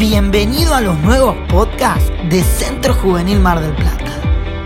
Bienvenido 0.00 0.74
a 0.74 0.80
los 0.80 0.98
nuevos 1.00 1.36
podcasts 1.50 2.10
de 2.30 2.42
Centro 2.42 2.94
Juvenil 2.94 3.38
Mar 3.38 3.60
del 3.60 3.74
Plata. 3.74 4.18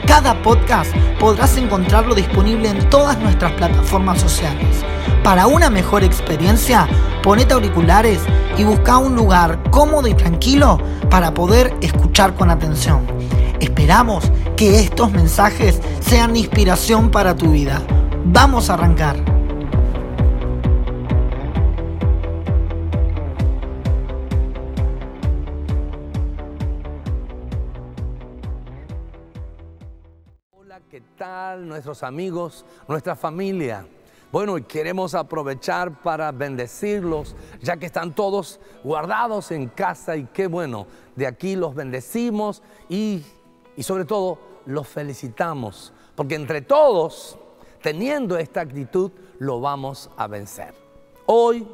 Cada 0.07 0.41
podcast 0.41 0.95
podrás 1.18 1.57
encontrarlo 1.57 2.14
disponible 2.14 2.68
en 2.68 2.88
todas 2.88 3.18
nuestras 3.18 3.50
plataformas 3.54 4.20
sociales. 4.20 4.84
Para 5.24 5.48
una 5.48 5.70
mejor 5.70 6.04
experiencia, 6.04 6.86
ponete 7.20 7.52
auriculares 7.52 8.20
y 8.56 8.62
busca 8.62 8.98
un 8.98 9.16
lugar 9.16 9.60
cómodo 9.72 10.06
y 10.06 10.15
tranquilo 10.15 10.78
para 11.10 11.35
poder 11.35 11.74
escuchar 11.80 12.37
con 12.37 12.48
atención. 12.48 13.04
Esperamos 13.58 14.30
que 14.56 14.78
estos 14.78 15.10
mensajes 15.10 15.80
sean 15.98 16.37
inspiración 16.37 17.10
para 17.10 17.34
tu 17.34 17.51
vida. 17.51 17.82
Vamos 18.24 18.70
a 18.70 18.74
arrancar. 18.74 19.34
¿Qué 30.94 31.02
tal 31.18 31.66
nuestros 31.66 32.04
amigos, 32.04 32.64
nuestra 32.86 33.16
familia? 33.16 33.84
Bueno, 34.30 34.56
y 34.56 34.62
queremos 34.62 35.16
aprovechar 35.16 36.00
para 36.00 36.30
bendecirlos, 36.30 37.34
ya 37.60 37.76
que 37.76 37.86
están 37.86 38.14
todos 38.14 38.60
guardados 38.84 39.50
en 39.50 39.66
casa 39.66 40.14
y 40.14 40.26
qué 40.26 40.46
bueno, 40.46 40.86
de 41.16 41.26
aquí 41.26 41.56
los 41.56 41.74
bendecimos 41.74 42.62
y, 42.88 43.24
y 43.76 43.82
sobre 43.82 44.04
todo 44.04 44.38
los 44.66 44.86
felicitamos, 44.86 45.92
porque 46.14 46.36
entre 46.36 46.62
todos, 46.62 47.40
teniendo 47.82 48.38
esta 48.38 48.60
actitud, 48.60 49.10
lo 49.40 49.60
vamos 49.60 50.08
a 50.16 50.28
vencer. 50.28 50.74
Hoy, 51.26 51.66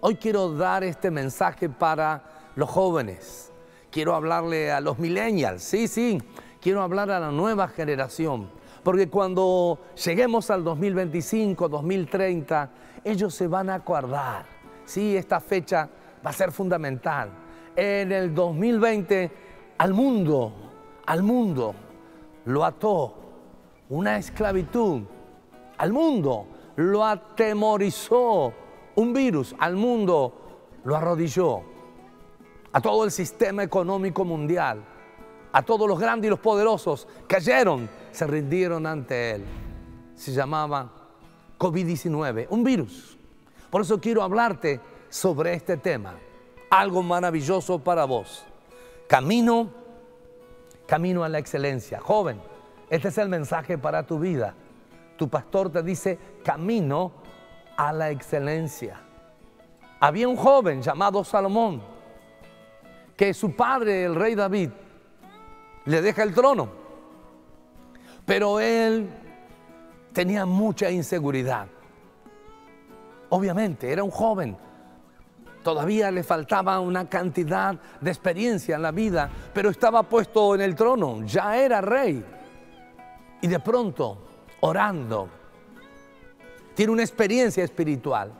hoy 0.00 0.16
quiero 0.16 0.54
dar 0.54 0.82
este 0.82 1.10
mensaje 1.10 1.68
para 1.68 2.24
los 2.54 2.70
jóvenes, 2.70 3.52
quiero 3.90 4.14
hablarle 4.14 4.72
a 4.72 4.80
los 4.80 4.98
millennials, 4.98 5.62
sí, 5.62 5.88
sí, 5.88 6.22
quiero 6.60 6.82
hablar 6.82 7.10
a 7.10 7.20
la 7.20 7.30
nueva 7.30 7.68
generación 7.68 8.48
porque 8.86 9.08
cuando 9.08 9.80
lleguemos 10.04 10.48
al 10.48 10.62
2025, 10.62 11.68
2030, 11.68 12.70
ellos 13.02 13.34
se 13.34 13.48
van 13.48 13.68
a 13.68 13.74
acordar. 13.74 14.46
Sí, 14.84 15.16
esta 15.16 15.40
fecha 15.40 15.88
va 16.24 16.30
a 16.30 16.32
ser 16.32 16.52
fundamental. 16.52 17.30
En 17.74 18.12
el 18.12 18.32
2020, 18.32 19.32
al 19.78 19.92
mundo, 19.92 20.52
al 21.04 21.24
mundo, 21.24 21.74
lo 22.44 22.64
ató 22.64 23.12
una 23.88 24.18
esclavitud. 24.18 25.02
Al 25.78 25.92
mundo 25.92 26.46
lo 26.76 27.04
atemorizó 27.04 28.54
un 28.94 29.12
virus. 29.12 29.56
Al 29.58 29.74
mundo 29.74 30.32
lo 30.84 30.94
arrodilló. 30.94 31.62
A 32.70 32.80
todo 32.80 33.02
el 33.02 33.10
sistema 33.10 33.64
económico 33.64 34.24
mundial. 34.24 34.84
A 35.56 35.62
todos 35.62 35.88
los 35.88 35.98
grandes 35.98 36.28
y 36.28 36.30
los 36.30 36.38
poderosos 36.38 37.08
cayeron 37.26 37.88
se 38.12 38.26
rindieron 38.26 38.86
ante 38.86 39.30
él. 39.30 39.44
Se 40.14 40.30
llamaba 40.30 40.90
COVID-19, 41.58 42.48
un 42.50 42.62
virus. 42.62 43.16
Por 43.70 43.80
eso 43.80 43.98
quiero 43.98 44.22
hablarte 44.22 44.82
sobre 45.08 45.54
este 45.54 45.78
tema. 45.78 46.16
Algo 46.68 47.02
maravilloso 47.02 47.78
para 47.78 48.04
vos. 48.04 48.44
Camino, 49.08 49.70
camino 50.86 51.24
a 51.24 51.28
la 51.30 51.38
excelencia. 51.38 52.00
Joven, 52.02 52.38
este 52.90 53.08
es 53.08 53.16
el 53.16 53.30
mensaje 53.30 53.78
para 53.78 54.06
tu 54.06 54.18
vida. 54.18 54.52
Tu 55.16 55.26
pastor 55.26 55.72
te 55.72 55.82
dice 55.82 56.18
camino 56.44 57.12
a 57.78 57.94
la 57.94 58.10
excelencia. 58.10 59.00
Había 60.00 60.28
un 60.28 60.36
joven 60.36 60.82
llamado 60.82 61.24
Salomón 61.24 61.80
que 63.16 63.32
su 63.32 63.56
padre, 63.56 64.04
el 64.04 64.14
rey 64.16 64.34
David, 64.34 64.68
le 65.86 66.02
deja 66.02 66.22
el 66.22 66.34
trono 66.34 66.86
pero 68.26 68.58
él 68.58 69.08
tenía 70.12 70.44
mucha 70.44 70.90
inseguridad. 70.90 71.68
Obviamente, 73.30 73.90
era 73.90 74.02
un 74.02 74.10
joven. 74.10 74.56
Todavía 75.62 76.10
le 76.10 76.22
faltaba 76.22 76.80
una 76.80 77.08
cantidad 77.08 77.76
de 78.00 78.10
experiencia 78.10 78.76
en 78.76 78.82
la 78.82 78.90
vida, 78.90 79.30
pero 79.54 79.70
estaba 79.70 80.02
puesto 80.02 80.54
en 80.54 80.60
el 80.60 80.74
trono, 80.74 81.24
ya 81.24 81.56
era 81.56 81.80
rey. 81.80 82.24
Y 83.40 83.46
de 83.46 83.60
pronto, 83.60 84.18
orando, 84.60 85.28
tiene 86.74 86.92
una 86.92 87.02
experiencia 87.02 87.64
espiritual. 87.64 88.32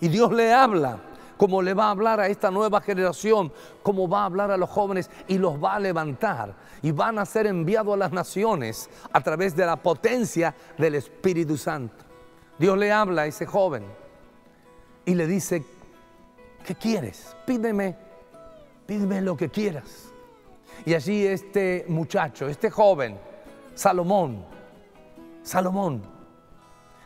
Y 0.00 0.08
Dios 0.08 0.32
le 0.32 0.52
habla 0.52 0.98
como 1.42 1.60
le 1.60 1.74
va 1.74 1.86
a 1.86 1.90
hablar 1.90 2.20
a 2.20 2.28
esta 2.28 2.52
nueva 2.52 2.80
generación, 2.80 3.52
como 3.82 4.08
va 4.08 4.22
a 4.22 4.26
hablar 4.26 4.52
a 4.52 4.56
los 4.56 4.70
jóvenes 4.70 5.10
y 5.26 5.38
los 5.38 5.60
va 5.60 5.74
a 5.74 5.80
levantar. 5.80 6.54
Y 6.82 6.92
van 6.92 7.18
a 7.18 7.26
ser 7.26 7.48
enviados 7.48 7.94
a 7.94 7.96
las 7.96 8.12
naciones 8.12 8.88
a 9.12 9.20
través 9.20 9.56
de 9.56 9.66
la 9.66 9.74
potencia 9.74 10.54
del 10.78 10.94
Espíritu 10.94 11.56
Santo. 11.56 12.04
Dios 12.60 12.78
le 12.78 12.92
habla 12.92 13.22
a 13.22 13.26
ese 13.26 13.44
joven 13.44 13.82
y 15.04 15.16
le 15.16 15.26
dice, 15.26 15.64
¿qué 16.64 16.76
quieres? 16.76 17.36
Pídeme, 17.44 17.96
pídeme 18.86 19.20
lo 19.20 19.36
que 19.36 19.48
quieras. 19.48 20.12
Y 20.86 20.94
allí 20.94 21.26
este 21.26 21.86
muchacho, 21.88 22.46
este 22.46 22.70
joven, 22.70 23.18
Salomón, 23.74 24.44
Salomón, 25.42 26.02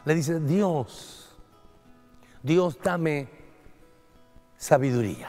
le 0.05 0.15
dice, 0.15 0.41
Dios, 0.41 1.35
Dios 2.43 2.79
dame 2.85 3.36
sabiduría. 4.57 5.29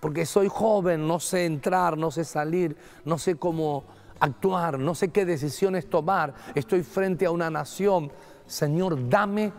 Porque 0.00 0.26
soy 0.26 0.48
joven, 0.48 1.06
no 1.06 1.18
sé 1.18 1.44
entrar, 1.44 1.98
no 1.98 2.10
sé 2.10 2.24
salir, 2.24 2.76
no 3.04 3.18
sé 3.18 3.36
cómo 3.36 3.84
actuar, 4.20 4.78
no 4.78 4.94
sé 4.94 5.08
qué 5.08 5.24
decisiones 5.24 5.90
tomar. 5.90 6.34
Estoy 6.54 6.82
frente 6.82 7.26
a 7.26 7.30
una 7.30 7.50
nación. 7.50 8.12
Señor, 8.46 9.08
dame 9.08 9.52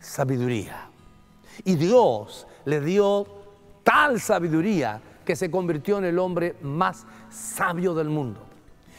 sabiduría. 0.00 0.88
Y 1.64 1.76
Dios 1.76 2.46
le 2.64 2.80
dio 2.80 3.26
tal 3.84 4.20
sabiduría 4.20 5.00
que 5.24 5.36
se 5.36 5.50
convirtió 5.50 5.98
en 5.98 6.04
el 6.04 6.18
hombre 6.18 6.56
más 6.62 7.06
sabio 7.30 7.94
del 7.94 8.08
mundo. 8.08 8.40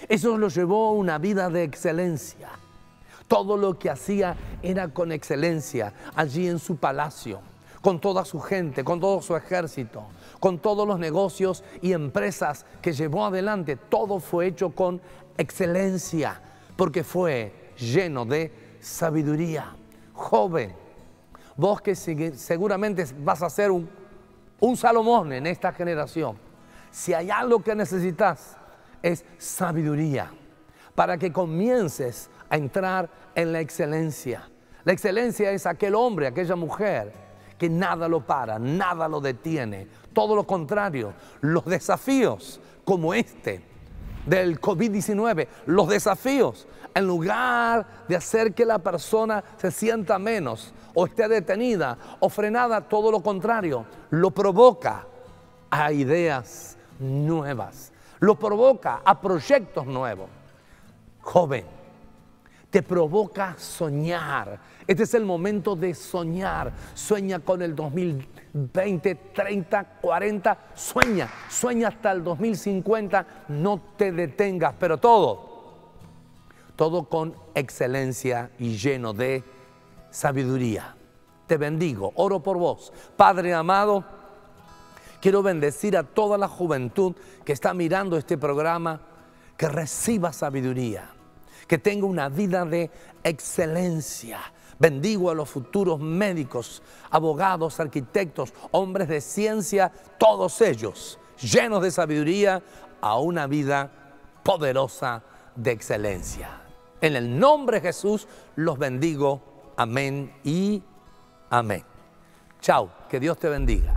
Eso 0.07 0.37
lo 0.37 0.47
llevó 0.47 0.87
a 0.87 0.91
una 0.91 1.17
vida 1.17 1.49
de 1.49 1.63
excelencia. 1.63 2.49
Todo 3.27 3.57
lo 3.57 3.77
que 3.77 3.89
hacía 3.89 4.37
era 4.61 4.87
con 4.87 5.11
excelencia 5.11 5.93
allí 6.15 6.47
en 6.47 6.59
su 6.59 6.77
palacio 6.77 7.41
con 7.87 8.01
toda 8.01 8.25
su 8.25 8.41
gente, 8.41 8.83
con 8.83 8.99
todo 8.99 9.21
su 9.21 9.33
ejército, 9.33 10.07
con 10.41 10.59
todos 10.59 10.85
los 10.85 10.99
negocios 10.99 11.63
y 11.81 11.93
empresas 11.93 12.65
que 12.81 12.91
llevó 12.91 13.25
adelante. 13.25 13.77
Todo 13.77 14.19
fue 14.19 14.47
hecho 14.47 14.71
con 14.71 14.99
excelencia, 15.37 16.41
porque 16.75 17.05
fue 17.05 17.71
lleno 17.77 18.25
de 18.25 18.51
sabiduría. 18.81 19.73
Joven, 20.11 20.75
vos 21.55 21.79
que 21.79 21.95
seguramente 21.95 23.05
vas 23.19 23.41
a 23.41 23.49
ser 23.49 23.71
un, 23.71 23.87
Salomón 24.75 25.31
en 25.31 25.47
esta 25.47 25.71
generación, 25.71 26.37
si 26.91 27.13
hay 27.13 27.29
algo 27.29 27.63
que 27.63 27.73
necesitas 27.73 28.57
es 29.01 29.23
sabiduría 29.37 30.29
para 30.93 31.17
que 31.17 31.31
comiences 31.31 32.29
a 32.49 32.57
entrar 32.57 33.09
en 33.33 33.53
la 33.53 33.61
excelencia. 33.61 34.49
La 34.83 34.91
excelencia 34.91 35.51
es 35.51 35.65
aquel 35.65 35.95
hombre, 35.95 36.27
aquella 36.27 36.57
mujer 36.57 37.26
que 37.57 37.69
nada 37.69 38.07
lo 38.07 38.21
para, 38.21 38.59
nada 38.59 39.07
lo 39.07 39.19
detiene. 39.19 39.87
Todo 40.13 40.35
lo 40.35 40.45
contrario, 40.45 41.13
los 41.41 41.65
desafíos 41.65 42.59
como 42.83 43.13
este 43.13 43.61
del 44.25 44.59
COVID-19, 44.59 45.47
los 45.65 45.87
desafíos, 45.87 46.67
en 46.93 47.07
lugar 47.07 47.85
de 48.07 48.15
hacer 48.15 48.53
que 48.53 48.65
la 48.65 48.79
persona 48.79 49.43
se 49.57 49.71
sienta 49.71 50.19
menos 50.19 50.73
o 50.93 51.05
esté 51.05 51.27
detenida 51.27 51.97
o 52.19 52.29
frenada, 52.29 52.81
todo 52.81 53.11
lo 53.11 53.21
contrario, 53.21 53.85
lo 54.09 54.31
provoca 54.31 55.05
a 55.69 55.91
ideas 55.91 56.77
nuevas, 56.99 57.91
lo 58.19 58.35
provoca 58.35 59.01
a 59.05 59.21
proyectos 59.21 59.85
nuevos. 59.85 60.29
Joven, 61.21 61.76
te 62.69 62.83
provoca 62.83 63.55
soñar. 63.57 64.59
Este 64.85 65.03
es 65.03 65.13
el 65.13 65.25
momento 65.25 65.75
de 65.75 65.93
soñar. 65.93 66.73
Sueña 66.93 67.39
con 67.39 67.61
el 67.61 67.75
2020, 67.75 69.15
30, 69.33 69.83
40. 70.01 70.57
Sueña, 70.75 71.29
sueña 71.49 71.89
hasta 71.89 72.11
el 72.11 72.23
2050. 72.23 73.27
No 73.49 73.81
te 73.97 74.11
detengas, 74.11 74.75
pero 74.79 74.97
todo, 74.97 75.75
todo 76.75 77.05
con 77.05 77.35
excelencia 77.55 78.51
y 78.59 78.77
lleno 78.77 79.13
de 79.13 79.43
sabiduría. 80.11 80.95
Te 81.47 81.57
bendigo, 81.57 82.11
oro 82.15 82.41
por 82.41 82.57
vos. 82.57 82.91
Padre 83.15 83.53
amado, 83.53 84.03
quiero 85.21 85.41
bendecir 85.41 85.95
a 85.95 86.03
toda 86.03 86.37
la 86.37 86.49
juventud 86.49 87.15
que 87.45 87.53
está 87.53 87.73
mirando 87.73 88.17
este 88.17 88.37
programa, 88.37 88.99
que 89.55 89.69
reciba 89.69 90.33
sabiduría 90.33 91.16
que 91.65 91.77
tenga 91.77 92.05
una 92.05 92.29
vida 92.29 92.65
de 92.65 92.91
excelencia, 93.23 94.39
Bendigo 94.79 95.31
a 95.31 95.33
los 95.33 95.49
futuros 95.49 95.99
médicos, 95.99 96.83
abogados, 97.09 97.79
arquitectos, 97.79 98.53
hombres 98.71 99.07
de 99.07 99.21
ciencia, 99.21 99.91
todos 100.19 100.61
ellos 100.61 101.19
llenos 101.41 101.81
de 101.81 101.91
sabiduría 101.91 102.61
a 103.01 103.17
una 103.19 103.47
vida 103.47 103.91
poderosa 104.43 105.23
de 105.55 105.71
excelencia. 105.71 106.61
En 107.01 107.15
el 107.15 107.39
nombre 107.39 107.77
de 107.77 107.87
Jesús 107.87 108.27
los 108.55 108.77
bendigo. 108.77 109.41
Amén 109.77 110.33
y 110.43 110.83
amén. 111.49 111.83
Chao, 112.61 112.91
que 113.09 113.19
Dios 113.19 113.37
te 113.37 113.49
bendiga. 113.49 113.96